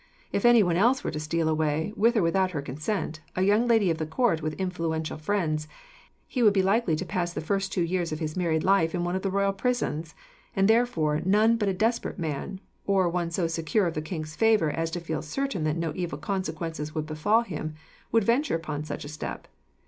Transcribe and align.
If 0.31 0.45
anyone 0.45 0.77
else 0.77 1.03
were 1.03 1.11
to 1.11 1.19
steal 1.19 1.47
away, 1.47 1.93
with 1.95 2.17
or 2.17 2.23
without 2.23 2.49
her 2.53 2.61
consent, 2.63 3.19
a 3.35 3.43
young 3.43 3.67
lady 3.67 3.91
of 3.91 3.99
the 3.99 4.07
court 4.07 4.41
with 4.41 4.55
influential 4.55 5.19
friends, 5.19 5.67
he 6.25 6.41
would 6.41 6.55
be 6.55 6.63
likely 6.63 6.95
to 6.95 7.05
pass 7.05 7.31
the 7.33 7.39
first 7.39 7.71
two 7.71 7.83
years 7.83 8.11
of 8.11 8.17
his 8.17 8.35
married 8.35 8.63
life 8.63 8.95
in 8.95 9.03
one 9.03 9.15
of 9.15 9.21
the 9.21 9.29
royal 9.29 9.53
prisons; 9.53 10.15
and 10.55 10.67
therefore 10.67 11.21
none 11.23 11.55
but 11.55 11.69
a 11.69 11.71
desperate 11.73 12.17
man, 12.17 12.59
or 12.87 13.07
one 13.09 13.29
so 13.29 13.45
secure 13.45 13.85
of 13.85 13.93
the 13.93 14.01
king's 14.01 14.35
favour 14.35 14.71
as 14.71 14.89
to 14.89 14.99
feel 14.99 15.21
certain 15.21 15.65
that 15.65 15.77
no 15.77 15.93
evil 15.95 16.17
consequences 16.17 16.95
would 16.95 17.05
befall 17.05 17.43
him, 17.43 17.75
would 18.11 18.23
venture 18.23 18.55
upon 18.55 18.83
such 18.83 19.05
a 19.05 19.07
step. 19.07 19.47